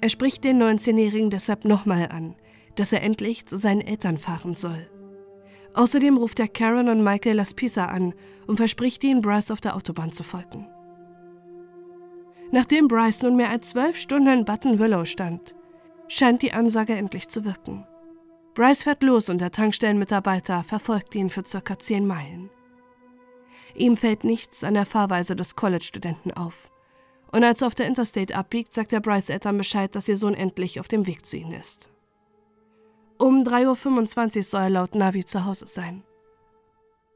Er 0.00 0.10
spricht 0.10 0.44
den 0.44 0.62
19-Jährigen 0.62 1.30
deshalb 1.30 1.64
nochmal 1.64 2.10
an, 2.10 2.34
dass 2.76 2.92
er 2.92 3.02
endlich 3.02 3.46
zu 3.46 3.56
seinen 3.56 3.80
Eltern 3.80 4.18
fahren 4.18 4.52
soll. 4.52 4.86
Außerdem 5.72 6.18
ruft 6.18 6.38
er 6.40 6.48
Karen 6.48 6.90
und 6.90 7.02
Michael 7.02 7.36
Las 7.36 7.54
Pisa 7.54 7.86
an 7.86 8.12
und 8.46 8.56
verspricht 8.56 9.02
ihnen, 9.02 9.22
Bryce 9.22 9.50
auf 9.50 9.62
der 9.62 9.74
Autobahn 9.74 10.12
zu 10.12 10.22
folgen. 10.22 10.68
Nachdem 12.52 12.86
Bryce 12.86 13.22
nun 13.22 13.36
mehr 13.36 13.48
als 13.48 13.70
zwölf 13.70 13.96
Stunden 13.96 14.28
in 14.28 14.44
Button 14.44 14.78
Willow 14.78 15.04
stand, 15.04 15.54
scheint 16.06 16.42
die 16.42 16.52
Ansage 16.52 16.94
endlich 16.94 17.28
zu 17.28 17.44
wirken. 17.44 17.86
Bryce 18.54 18.84
fährt 18.84 19.02
los 19.02 19.28
und 19.28 19.40
der 19.40 19.50
Tankstellenmitarbeiter 19.50 20.62
verfolgt 20.62 21.14
ihn 21.16 21.28
für 21.28 21.44
circa 21.44 21.76
zehn 21.76 22.06
Meilen. 22.06 22.50
Ihm 23.74 23.96
fällt 23.96 24.22
nichts 24.22 24.62
an 24.62 24.74
der 24.74 24.86
Fahrweise 24.86 25.34
des 25.34 25.56
College-Studenten 25.56 26.32
auf. 26.32 26.70
Und 27.32 27.42
als 27.42 27.62
er 27.62 27.66
auf 27.66 27.74
der 27.74 27.88
Interstate 27.88 28.36
abbiegt, 28.36 28.72
sagt 28.72 28.92
er 28.92 29.00
Bryce 29.00 29.30
Eltern 29.30 29.58
Bescheid, 29.58 29.92
dass 29.96 30.08
ihr 30.08 30.16
Sohn 30.16 30.34
endlich 30.34 30.78
auf 30.78 30.86
dem 30.86 31.08
Weg 31.08 31.26
zu 31.26 31.36
ihnen 31.36 31.52
ist. 31.52 31.90
Um 33.18 33.42
3.25 33.42 34.36
Uhr 34.36 34.42
soll 34.44 34.60
er 34.62 34.70
laut 34.70 34.94
Navi 34.94 35.24
zu 35.24 35.44
Hause 35.44 35.66
sein. 35.66 36.04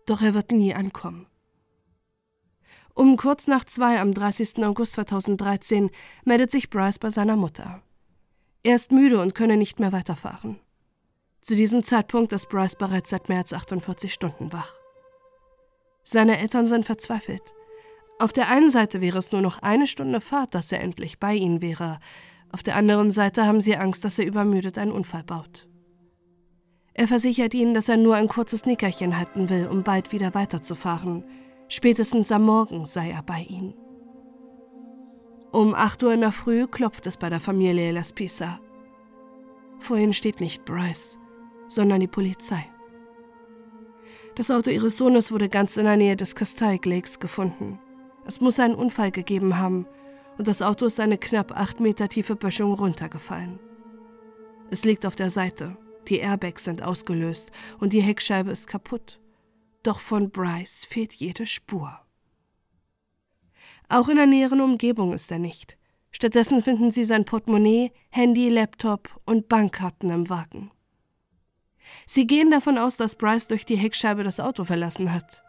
Doch 0.07 0.23
er 0.23 0.35
wird 0.35 0.51
nie 0.51 0.75
ankommen. 0.75 1.27
Um 2.95 3.17
kurz 3.17 3.47
nach 3.47 3.65
zwei 3.65 4.01
am 4.01 4.13
30. 4.13 4.65
August 4.65 4.95
2013 4.95 5.91
meldet 6.25 6.51
sich 6.51 6.69
Bryce 6.69 6.99
bei 6.99 7.11
seiner 7.11 7.37
Mutter. 7.37 7.81
Er 8.65 8.75
ist 8.75 8.91
müde 8.91 9.21
und 9.21 9.37
könne 9.37 9.57
nicht 9.57 9.79
mehr 9.79 9.93
weiterfahren. 9.93 10.59
Zu 11.41 11.57
diesem 11.57 11.83
Zeitpunkt 11.83 12.33
ist 12.33 12.49
Bryce 12.49 12.77
bereits 12.77 13.11
seit 13.11 13.29
mehr 13.29 13.39
als 13.39 13.53
48 13.53 14.13
Stunden 14.13 14.53
wach. 14.53 14.73
Seine 16.03 16.39
Eltern 16.39 16.67
sind 16.67 16.85
verzweifelt. 16.85 17.55
Auf 18.19 18.33
der 18.33 18.49
einen 18.49 18.71
Seite 18.71 19.01
wäre 19.01 19.19
es 19.19 19.31
nur 19.33 19.43
noch 19.43 19.63
eine 19.63 19.87
Stunde 19.87 20.21
Fahrt, 20.21 20.55
dass 20.55 20.73
er 20.73 20.81
endlich 20.81 21.19
bei 21.19 21.35
ihnen 21.35 21.63
wäre. 21.63 22.01
Auf 22.51 22.63
der 22.63 22.77
anderen 22.77 23.11
Seite 23.11 23.47
haben 23.47 23.61
sie 23.61 23.77
Angst, 23.77 24.05
dass 24.05 24.19
er 24.19 24.27
übermüdet 24.27 24.79
einen 24.79 24.93
Unfall 24.93 25.23
baut. 25.23 25.69
Er 26.95 27.07
versichert 27.07 27.55
ihnen, 27.55 27.75
dass 27.75 27.89
er 27.89 27.97
nur 27.97 28.17
ein 28.17 28.27
kurzes 28.27 28.67
Nickerchen 28.67 29.17
halten 29.17 29.51
will, 29.51 29.69
um 29.69 29.85
bald 29.85 30.11
wieder 30.11 30.35
weiterzufahren. 30.35 31.25
Spätestens 31.69 32.33
am 32.33 32.43
Morgen 32.43 32.87
sei 32.87 33.11
er 33.11 33.23
bei 33.23 33.43
ihnen. 33.43 33.75
Um 35.53 35.75
8 35.75 36.03
Uhr 36.03 36.13
in 36.13 36.23
der 36.23 36.33
Früh 36.33 36.67
klopft 36.67 37.07
es 37.07 37.17
bei 37.17 37.31
der 37.31 37.41
Familie 37.41 37.93
Las 37.93 38.13
Pisa. 38.13 38.59
Vorhin 39.79 40.13
steht 40.13 40.41
nicht 40.41 40.65
Bryce, 40.65 41.19
sondern 41.69 42.01
die 42.01 42.09
Polizei. 42.09 42.65
Das 44.35 44.51
Auto 44.51 44.71
ihres 44.71 44.97
Sohnes 44.97 45.33
wurde 45.33 45.49
ganz 45.49 45.77
in 45.77 45.85
der 45.85 45.97
Nähe 45.97 46.17
des 46.17 46.35
Castaic 46.35 46.87
Lakes 46.87 47.21
gefunden. 47.21 47.79
Es 48.27 48.41
muss 48.41 48.61
einen 48.61 48.75
Unfall 48.75 49.11
gegeben 49.11 49.59
haben 49.59 49.87
und 50.39 50.49
das 50.49 50.63
Auto 50.63 50.87
ist 50.87 51.01
eine 51.01 51.19
knapp 51.19 51.53
acht 51.53 51.81
Meter 51.81 52.09
tiefe 52.09 52.37
Böschung 52.37 52.75
runtergefallen. 52.75 53.59
Es 54.71 54.85
liegt 54.85 55.07
auf 55.07 55.17
der 55.17 55.31
Seite, 55.31 55.77
die 56.09 56.19
Airbags 56.19 56.65
sind 56.65 56.83
ausgelöst 56.83 57.53
und 57.81 57.93
die 57.93 58.01
Heckscheibe 58.01 58.51
ist 58.51 58.67
kaputt. 58.67 59.21
Doch 59.83 60.01
von 60.01 60.31
Bryce 60.31 60.85
fehlt 60.85 61.15
jede 61.15 61.47
Spur. 61.47 61.99
Auch 63.89 64.09
in 64.09 64.17
der 64.17 64.27
näheren 64.27 64.61
Umgebung 64.61 65.15
ist 65.15 65.31
er 65.33 65.39
nicht. 65.39 65.79
Stattdessen 66.11 66.63
finden 66.63 66.91
sie 66.91 67.05
sein 67.05 67.25
Portemonnaie, 67.25 67.93
Handy, 68.11 68.49
Laptop 68.49 69.11
und 69.25 69.49
Bankkarten 69.49 70.11
im 70.11 70.29
Wagen. 70.29 70.71
Sie 72.07 72.27
gehen 72.27 72.51
davon 72.51 72.79
aus, 72.79 72.97
dass 72.97 73.15
Bryce 73.15 73.49
durch 73.49 73.65
die 73.65 73.77
Heckscheibe 73.77 74.23
das 74.23 74.41
Auto 74.41 74.65
verlassen 74.65 75.13
hat. 75.13 75.43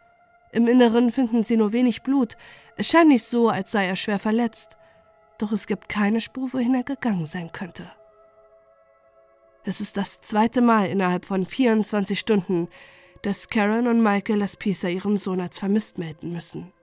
Im 0.51 0.67
Inneren 0.67 1.09
finden 1.11 1.43
sie 1.43 1.57
nur 1.57 1.73
wenig 1.73 2.01
Blut. 2.01 2.35
Es 2.75 2.89
scheint 2.89 3.09
nicht 3.09 3.23
so, 3.23 3.49
als 3.49 3.71
sei 3.71 3.85
er 3.85 3.95
schwer 3.95 4.19
verletzt. 4.19 4.77
Doch 5.37 5.51
es 5.51 5.67
gibt 5.67 5.89
keine 5.89 6.21
Spur, 6.21 6.51
wohin 6.53 6.75
er 6.75 6.83
gegangen 6.83 7.25
sein 7.25 7.51
könnte. 7.51 7.91
Es 9.63 9.81
ist 9.81 9.97
das 9.97 10.21
zweite 10.21 10.61
Mal 10.61 10.87
innerhalb 10.87 11.25
von 11.25 11.45
24 11.45 12.19
Stunden, 12.19 12.69
dass 13.21 13.49
Karen 13.49 13.87
und 13.87 14.01
Michael 14.01 14.39
Laspisa 14.39 14.87
ihren 14.87 15.17
Sohn 15.17 15.41
als 15.41 15.59
vermisst 15.59 15.97
melden 15.97 16.31
müssen. 16.31 16.73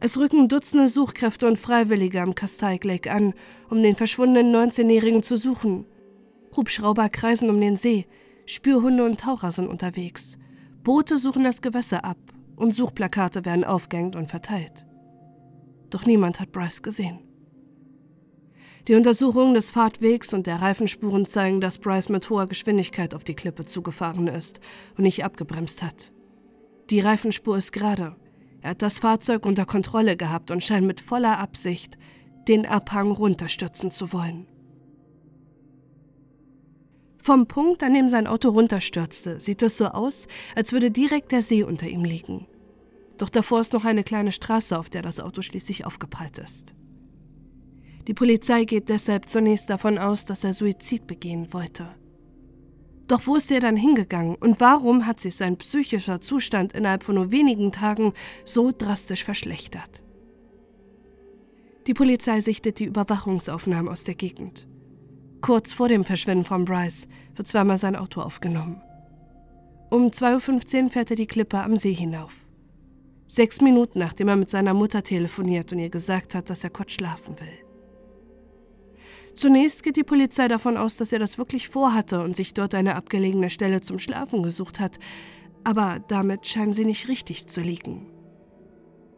Es 0.00 0.16
rücken 0.16 0.48
Dutzende 0.48 0.88
Suchkräfte 0.88 1.48
und 1.48 1.58
Freiwillige 1.58 2.22
am 2.22 2.34
Castaic 2.34 2.84
Lake 2.84 3.10
an, 3.10 3.34
um 3.68 3.82
den 3.82 3.96
verschwundenen 3.96 4.54
19-Jährigen 4.54 5.24
zu 5.24 5.36
suchen. 5.36 5.86
Hubschrauber 6.56 7.08
kreisen 7.08 7.50
um 7.50 7.60
den 7.60 7.76
See, 7.76 8.06
Spürhunde 8.46 9.04
und 9.04 9.20
Taucher 9.20 9.50
sind 9.50 9.66
unterwegs. 9.66 10.38
Boote 10.84 11.18
suchen 11.18 11.42
das 11.42 11.62
Gewässer 11.62 12.04
ab 12.04 12.18
und 12.54 12.72
Suchplakate 12.72 13.44
werden 13.44 13.64
aufgehängt 13.64 14.14
und 14.14 14.28
verteilt. 14.28 14.86
Doch 15.90 16.06
niemand 16.06 16.38
hat 16.38 16.52
Bryce 16.52 16.82
gesehen. 16.82 17.18
Die 18.86 18.94
Untersuchungen 18.94 19.54
des 19.54 19.70
Fahrtwegs 19.70 20.32
und 20.32 20.46
der 20.46 20.62
Reifenspuren 20.62 21.26
zeigen, 21.26 21.60
dass 21.60 21.78
Bryce 21.78 22.08
mit 22.08 22.30
hoher 22.30 22.46
Geschwindigkeit 22.46 23.14
auf 23.14 23.24
die 23.24 23.34
Klippe 23.34 23.64
zugefahren 23.64 24.28
ist 24.28 24.60
und 24.96 25.02
nicht 25.02 25.24
abgebremst 25.24 25.82
hat. 25.82 26.12
Die 26.88 27.00
Reifenspur 27.00 27.58
ist 27.58 27.72
gerade. 27.72 28.16
Er 28.68 28.72
hat 28.72 28.82
das 28.82 28.98
Fahrzeug 28.98 29.46
unter 29.46 29.64
Kontrolle 29.64 30.14
gehabt 30.14 30.50
und 30.50 30.62
scheint 30.62 30.86
mit 30.86 31.00
voller 31.00 31.38
Absicht, 31.38 31.96
den 32.48 32.66
Abhang 32.66 33.10
runterstürzen 33.12 33.90
zu 33.90 34.12
wollen. 34.12 34.46
Vom 37.16 37.46
Punkt, 37.46 37.82
an 37.82 37.94
dem 37.94 38.08
sein 38.08 38.26
Auto 38.26 38.50
runterstürzte, 38.50 39.40
sieht 39.40 39.62
es 39.62 39.78
so 39.78 39.86
aus, 39.86 40.26
als 40.54 40.74
würde 40.74 40.90
direkt 40.90 41.32
der 41.32 41.40
See 41.40 41.62
unter 41.62 41.88
ihm 41.88 42.04
liegen. 42.04 42.46
Doch 43.16 43.30
davor 43.30 43.60
ist 43.60 43.72
noch 43.72 43.86
eine 43.86 44.04
kleine 44.04 44.32
Straße, 44.32 44.78
auf 44.78 44.90
der 44.90 45.00
das 45.00 45.18
Auto 45.18 45.40
schließlich 45.40 45.86
aufgeprallt 45.86 46.36
ist. 46.36 46.74
Die 48.06 48.12
Polizei 48.12 48.66
geht 48.66 48.90
deshalb 48.90 49.30
zunächst 49.30 49.70
davon 49.70 49.96
aus, 49.96 50.26
dass 50.26 50.44
er 50.44 50.52
Suizid 50.52 51.06
begehen 51.06 51.54
wollte. 51.54 51.88
Doch 53.08 53.26
wo 53.26 53.36
ist 53.36 53.50
er 53.50 53.60
dann 53.60 53.76
hingegangen 53.76 54.36
und 54.36 54.60
warum 54.60 55.06
hat 55.06 55.18
sich 55.18 55.34
sein 55.34 55.56
psychischer 55.56 56.20
Zustand 56.20 56.74
innerhalb 56.74 57.02
von 57.02 57.14
nur 57.14 57.32
wenigen 57.32 57.72
Tagen 57.72 58.12
so 58.44 58.70
drastisch 58.70 59.24
verschlechtert? 59.24 60.02
Die 61.86 61.94
Polizei 61.94 62.40
sichtet 62.40 62.78
die 62.78 62.84
Überwachungsaufnahmen 62.84 63.90
aus 63.90 64.04
der 64.04 64.14
Gegend. 64.14 64.68
Kurz 65.40 65.72
vor 65.72 65.88
dem 65.88 66.04
Verschwinden 66.04 66.44
von 66.44 66.66
Bryce 66.66 67.08
wird 67.34 67.48
zweimal 67.48 67.78
sein 67.78 67.96
Auto 67.96 68.20
aufgenommen. 68.20 68.82
Um 69.88 70.08
2.15 70.08 70.82
Uhr 70.82 70.90
fährt 70.90 71.10
er 71.10 71.16
die 71.16 71.26
Klippe 71.26 71.62
am 71.62 71.78
See 71.78 71.94
hinauf. 71.94 72.36
Sechs 73.26 73.62
Minuten 73.62 74.00
nachdem 74.00 74.28
er 74.28 74.36
mit 74.36 74.50
seiner 74.50 74.74
Mutter 74.74 75.02
telefoniert 75.02 75.72
und 75.72 75.78
ihr 75.78 75.88
gesagt 75.88 76.34
hat, 76.34 76.50
dass 76.50 76.62
er 76.62 76.70
kurz 76.70 76.92
schlafen 76.92 77.40
will. 77.40 77.67
Zunächst 79.38 79.84
geht 79.84 79.96
die 79.96 80.02
Polizei 80.02 80.48
davon 80.48 80.76
aus, 80.76 80.96
dass 80.96 81.12
er 81.12 81.20
das 81.20 81.38
wirklich 81.38 81.68
vorhatte 81.68 82.20
und 82.22 82.34
sich 82.34 82.54
dort 82.54 82.74
eine 82.74 82.96
abgelegene 82.96 83.50
Stelle 83.50 83.80
zum 83.80 84.00
Schlafen 84.00 84.42
gesucht 84.42 84.80
hat, 84.80 84.98
aber 85.62 86.00
damit 86.08 86.44
scheinen 86.48 86.72
sie 86.72 86.84
nicht 86.84 87.06
richtig 87.06 87.46
zu 87.46 87.60
liegen. 87.60 88.10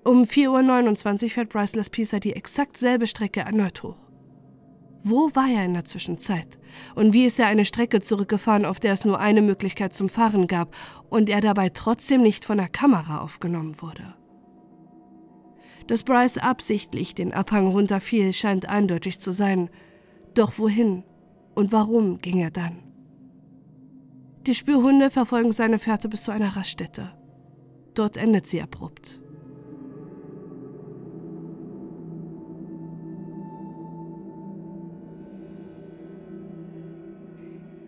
Um 0.05 0.25
4.29 0.25 1.23
Uhr 1.23 1.31
fährt 1.31 1.49
Bryce 1.49 1.75
Laspisa 1.75 2.19
die 2.19 2.35
exakt 2.35 2.77
selbe 2.77 3.07
Strecke 3.07 3.41
erneut 3.41 3.83
hoch. 3.83 3.97
Wo 5.03 5.31
war 5.33 5.49
er 5.49 5.65
in 5.65 5.73
der 5.73 5.87
Zwischenzeit? 5.87 6.59
Und 6.95 7.15
wie 7.15 7.25
ist 7.25 7.41
er 7.41 7.47
eine 7.47 7.65
Strecke 7.65 8.03
zurückgefahren, 8.03 8.67
auf 8.67 8.79
der 8.79 8.93
es 8.93 9.07
nur 9.07 9.21
eine 9.21 9.41
Möglichkeit 9.41 9.95
zum 9.95 10.11
Fahren 10.11 10.47
gab 10.47 10.77
und 11.09 11.31
er 11.31 11.41
dabei 11.41 11.71
trotzdem 11.71 12.21
nicht 12.21 12.45
von 12.45 12.59
der 12.59 12.69
Kamera 12.69 13.23
aufgenommen 13.23 13.81
wurde? 13.81 14.15
Dass 15.87 16.03
Bryce 16.03 16.37
absichtlich 16.37 17.15
den 17.15 17.33
Abhang 17.33 17.69
runterfiel, 17.69 18.35
scheint 18.35 18.69
eindeutig 18.69 19.19
zu 19.19 19.33
sein– 19.33 19.71
doch 20.35 20.59
wohin 20.59 21.05
und 21.55 21.73
warum 21.73 22.19
ging 22.19 22.39
er 22.39 22.51
dann? 22.51 22.79
Die 24.47 24.55
Spürhunde 24.55 25.11
verfolgen 25.11 25.53
seine 25.53 25.79
Fährte 25.79 26.09
bis 26.09 26.25
zu 26.25 26.31
einer 26.31 26.57
Raststätte. 26.57 27.13
Dort 27.95 28.17
endet 28.17 28.47
sie 28.47 28.63
abrupt. 28.63 29.21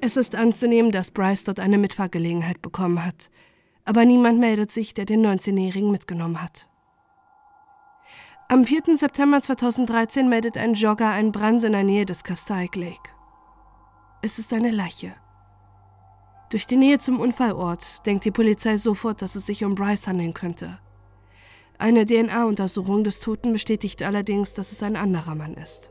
Es 0.05 0.17
ist 0.17 0.35
anzunehmen, 0.35 0.91
dass 0.91 1.13
Bryce 1.13 1.45
dort 1.45 1.61
eine 1.61 1.79
Mitfahrgelegenheit 1.79 2.61
bekommen 2.61 3.05
hat, 3.05 3.31
aber 3.85 4.05
niemand 4.05 4.41
meldet 4.41 4.73
sich, 4.73 4.95
der 4.95 5.05
den 5.05 5.25
19-Jährigen 5.25 5.93
mitgenommen 5.93 6.43
hat. 6.43 6.69
Am 8.53 8.65
4. 8.65 8.99
September 8.99 9.41
2013 9.41 10.29
meldet 10.29 10.59
ein 10.59 10.75
Jogger 10.75 11.09
einen 11.09 11.33
Brand 11.33 11.65
in 11.65 11.73
der 11.73 11.85
Nähe 11.85 12.05
des 12.05 12.23
Castaic 12.23 12.77
Lake. 12.77 13.09
Es 14.21 14.39
ist 14.39 14.53
eine 14.53 14.71
Leiche. 14.71 15.15
Durch 16.51 16.67
die 16.67 16.77
Nähe 16.77 16.99
zum 16.99 17.19
Unfallort 17.19 18.05
denkt 18.05 18.27
die 18.27 18.31
Polizei 18.31 18.77
sofort, 18.77 19.23
dass 19.23 19.37
es 19.37 19.47
sich 19.47 19.65
um 19.65 19.75
Bryce 19.75 20.07
handeln 20.07 20.35
könnte. 20.35 20.79
Eine 21.79 22.05
DNA-Untersuchung 22.05 23.05
des 23.05 23.21
Toten 23.21 23.55
bestätigt 23.55 24.03
allerdings, 24.03 24.53
dass 24.53 24.71
es 24.71 24.83
ein 24.83 24.97
anderer 24.97 25.35
Mann 25.35 25.55
ist. 25.55 25.91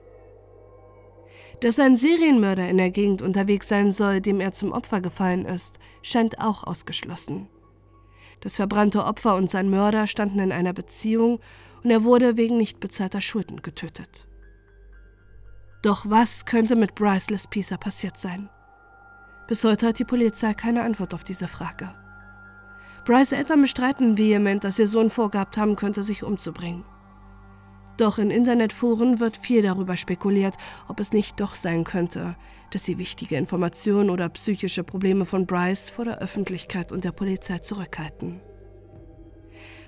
Dass 1.61 1.79
ein 1.79 1.95
Serienmörder 1.95 2.69
in 2.69 2.77
der 2.77 2.91
Gegend 2.91 3.23
unterwegs 3.23 3.69
sein 3.69 3.91
soll, 3.91 4.21
dem 4.21 4.39
er 4.39 4.51
zum 4.51 4.71
Opfer 4.71 5.01
gefallen 5.01 5.45
ist, 5.45 5.79
scheint 6.03 6.39
auch 6.39 6.63
ausgeschlossen. 6.63 7.47
Das 8.41 8.57
verbrannte 8.57 9.03
Opfer 9.03 9.35
und 9.35 9.49
sein 9.49 9.71
Mörder 9.71 10.05
standen 10.05 10.37
in 10.37 10.51
einer 10.51 10.73
Beziehung 10.73 11.39
und 11.83 11.91
er 11.91 12.03
wurde 12.03 12.37
wegen 12.37 12.57
nicht 12.57 12.79
bezahlter 12.79 13.21
Schulden 13.21 13.61
getötet. 13.61 14.27
Doch 15.81 16.05
was 16.07 16.45
könnte 16.45 16.75
mit 16.75 16.95
Bryce 16.95 17.31
Lespisa 17.31 17.77
passiert 17.77 18.17
sein? 18.17 18.49
Bis 19.47 19.63
heute 19.63 19.87
hat 19.87 19.99
die 19.99 20.05
Polizei 20.05 20.53
keine 20.53 20.83
Antwort 20.83 21.13
auf 21.13 21.23
diese 21.23 21.47
Frage. 21.47 21.93
Bryce 23.03 23.31
Eltern 23.31 23.61
bestreiten 23.61 24.17
vehement, 24.17 24.63
dass 24.63 24.77
ihr 24.77 24.87
Sohn 24.87 25.09
vorgehabt 25.09 25.57
haben 25.57 25.75
könnte, 25.75 26.03
sich 26.03 26.23
umzubringen. 26.23 26.85
Doch 27.97 28.19
in 28.19 28.29
Internetforen 28.29 29.19
wird 29.19 29.37
viel 29.37 29.61
darüber 29.61 29.97
spekuliert, 29.97 30.55
ob 30.87 30.99
es 30.99 31.11
nicht 31.11 31.39
doch 31.39 31.55
sein 31.55 31.83
könnte, 31.83 32.35
dass 32.71 32.85
sie 32.85 32.97
wichtige 32.97 33.35
Informationen 33.35 34.09
oder 34.09 34.29
psychische 34.29 34.83
Probleme 34.83 35.25
von 35.25 35.45
Bryce 35.45 35.89
vor 35.89 36.05
der 36.05 36.19
Öffentlichkeit 36.19 36.91
und 36.91 37.03
der 37.03 37.11
Polizei 37.11 37.59
zurückhalten. 37.59 38.39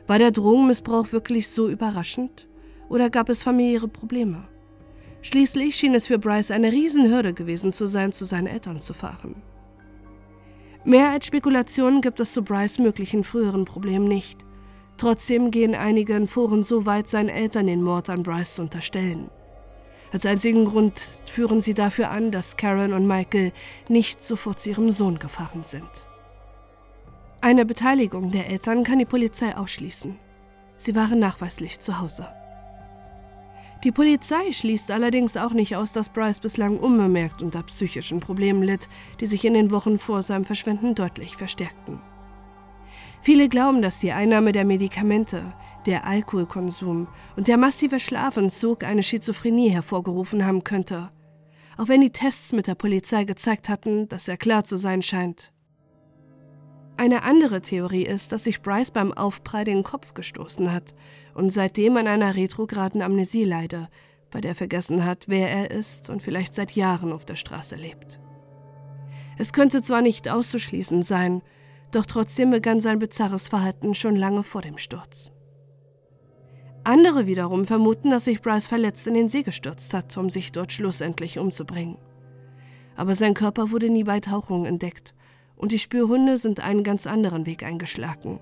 War 0.07 0.19
der 0.19 0.31
Drogenmissbrauch 0.31 1.11
wirklich 1.11 1.47
so 1.47 1.69
überraschend 1.69 2.47
oder 2.89 3.09
gab 3.09 3.29
es 3.29 3.43
familiäre 3.43 3.87
Probleme? 3.87 4.47
Schließlich 5.21 5.77
schien 5.77 5.95
es 5.95 6.07
für 6.07 6.19
Bryce 6.19 6.51
eine 6.51 6.71
Riesenhürde 6.71 7.33
gewesen 7.33 7.71
zu 7.71 7.87
sein, 7.87 8.11
zu 8.11 8.25
seinen 8.25 8.47
Eltern 8.47 8.79
zu 8.79 8.93
fahren. 8.93 9.41
Mehr 10.83 11.11
als 11.11 11.27
Spekulationen 11.27 12.01
gibt 12.01 12.19
es 12.19 12.33
zu 12.33 12.43
Bryce 12.43 12.79
möglichen 12.79 13.23
früheren 13.23 13.63
Problemen 13.63 14.07
nicht. 14.07 14.43
Trotzdem 14.97 15.49
gehen 15.49 15.75
einige 15.75 16.13
in 16.13 16.27
Foren 16.27 16.61
so 16.61 16.85
weit, 16.85 17.07
seinen 17.07 17.29
Eltern 17.29 17.67
den 17.67 17.81
Mord 17.81 18.09
an 18.09 18.23
Bryce 18.23 18.55
zu 18.55 18.63
unterstellen. 18.63 19.29
Als 20.11 20.25
einzigen 20.25 20.65
Grund 20.65 20.99
führen 21.31 21.61
sie 21.61 21.73
dafür 21.73 22.11
an, 22.11 22.31
dass 22.31 22.57
Karen 22.57 22.91
und 22.91 23.07
Michael 23.07 23.53
nicht 23.87 24.23
sofort 24.25 24.59
zu 24.59 24.71
ihrem 24.71 24.91
Sohn 24.91 25.17
gefahren 25.17 25.63
sind. 25.63 25.89
Eine 27.43 27.65
Beteiligung 27.65 28.31
der 28.31 28.47
Eltern 28.47 28.85
kann 28.85 28.99
die 28.99 29.05
Polizei 29.05 29.53
ausschließen. 29.57 30.17
Sie 30.77 30.95
waren 30.95 31.19
nachweislich 31.19 31.77
zu 31.81 31.99
Hause. 31.99 32.25
Die 33.83 33.91
Polizei 33.91 34.53
schließt 34.53 34.89
allerdings 34.91 35.35
auch 35.35 35.51
nicht 35.51 35.75
aus, 35.75 35.91
dass 35.91 36.07
Bryce 36.07 36.39
bislang 36.39 36.79
unbemerkt 36.79 37.41
unter 37.41 37.61
psychischen 37.63 38.21
Problemen 38.21 38.63
litt, 38.63 38.87
die 39.19 39.25
sich 39.25 39.43
in 39.43 39.55
den 39.55 39.71
Wochen 39.71 39.99
vor 39.99 40.21
seinem 40.21 40.45
Verschwinden 40.45 40.95
deutlich 40.95 41.35
verstärkten. 41.35 41.99
Viele 43.21 43.49
glauben, 43.49 43.81
dass 43.81 43.99
die 43.99 44.13
Einnahme 44.13 44.53
der 44.53 44.63
Medikamente, 44.63 45.53
der 45.85 46.07
Alkoholkonsum 46.07 47.09
und 47.35 47.49
der 47.49 47.57
massive 47.57 47.99
Schlafentzug 47.99 48.85
eine 48.85 49.03
Schizophrenie 49.03 49.69
hervorgerufen 49.69 50.45
haben 50.45 50.63
könnte, 50.63 51.11
auch 51.77 51.89
wenn 51.89 51.99
die 51.99 52.11
Tests 52.11 52.53
mit 52.53 52.67
der 52.67 52.75
Polizei 52.75 53.25
gezeigt 53.25 53.67
hatten, 53.67 54.07
dass 54.07 54.29
er 54.29 54.37
klar 54.37 54.63
zu 54.63 54.77
sein 54.77 55.01
scheint. 55.01 55.51
Eine 56.95 57.23
andere 57.23 57.61
Theorie 57.61 58.05
ist, 58.05 58.31
dass 58.31 58.43
sich 58.43 58.61
Bryce 58.61 58.91
beim 58.91 59.11
Aufprall 59.11 59.65
den 59.65 59.83
Kopf 59.83 60.13
gestoßen 60.13 60.71
hat 60.71 60.93
und 61.33 61.49
seitdem 61.49 61.97
an 61.97 62.07
einer 62.07 62.35
retrograden 62.35 63.01
Amnesie 63.01 63.45
leide, 63.45 63.89
bei 64.29 64.41
der 64.41 64.51
er 64.51 64.55
vergessen 64.55 65.03
hat, 65.03 65.25
wer 65.27 65.49
er 65.49 65.71
ist 65.71 66.09
und 66.09 66.21
vielleicht 66.21 66.53
seit 66.53 66.73
Jahren 66.73 67.11
auf 67.11 67.25
der 67.25 67.35
Straße 67.35 67.75
lebt. 67.75 68.19
Es 69.37 69.53
könnte 69.53 69.81
zwar 69.81 70.01
nicht 70.01 70.29
auszuschließen 70.29 71.01
sein, 71.01 71.41
doch 71.91 72.05
trotzdem 72.05 72.51
begann 72.51 72.79
sein 72.79 72.99
bizarres 72.99 73.47
Verhalten 73.47 73.95
schon 73.95 74.15
lange 74.15 74.43
vor 74.43 74.61
dem 74.61 74.77
Sturz. 74.77 75.31
Andere 76.83 77.25
wiederum 77.25 77.65
vermuten, 77.65 78.11
dass 78.11 78.25
sich 78.25 78.41
Bryce 78.41 78.67
verletzt 78.67 79.07
in 79.07 79.15
den 79.15 79.29
See 79.29 79.41
gestürzt 79.41 79.93
hat, 79.95 80.15
um 80.17 80.29
sich 80.29 80.51
dort 80.51 80.71
schlussendlich 80.71 81.39
umzubringen. 81.39 81.97
Aber 82.95 83.15
sein 83.15 83.33
Körper 83.33 83.71
wurde 83.71 83.89
nie 83.89 84.03
bei 84.03 84.19
Tauchungen 84.19 84.65
entdeckt 84.65 85.15
und 85.55 85.71
die 85.71 85.79
Spürhunde 85.79 86.37
sind 86.37 86.59
einen 86.59 86.83
ganz 86.83 87.07
anderen 87.07 87.45
Weg 87.45 87.63
eingeschlagen. 87.63 88.39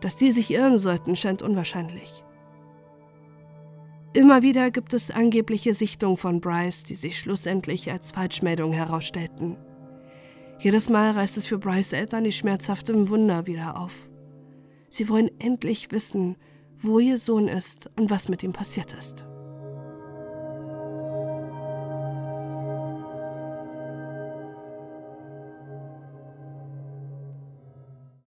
Dass 0.00 0.16
die 0.16 0.30
sich 0.30 0.50
irren 0.50 0.78
sollten, 0.78 1.16
scheint 1.16 1.42
unwahrscheinlich. 1.42 2.24
Immer 4.12 4.42
wieder 4.42 4.70
gibt 4.70 4.92
es 4.92 5.10
angebliche 5.10 5.72
Sichtungen 5.72 6.16
von 6.16 6.40
Bryce, 6.40 6.82
die 6.82 6.96
sich 6.96 7.18
schlussendlich 7.18 7.90
als 7.90 8.10
Falschmeldung 8.10 8.72
herausstellten. 8.72 9.56
Jedes 10.58 10.88
Mal 10.88 11.12
reißt 11.12 11.36
es 11.36 11.46
für 11.46 11.58
Bryce 11.58 11.92
Eltern 11.92 12.24
die 12.24 12.32
schmerzhaften 12.32 13.08
Wunder 13.08 13.46
wieder 13.46 13.78
auf. 13.78 14.10
Sie 14.88 15.08
wollen 15.08 15.30
endlich 15.38 15.92
wissen, 15.92 16.36
wo 16.76 16.98
ihr 16.98 17.18
Sohn 17.18 17.46
ist 17.46 17.88
und 17.96 18.10
was 18.10 18.28
mit 18.28 18.42
ihm 18.42 18.52
passiert 18.52 18.92
ist. 18.94 19.26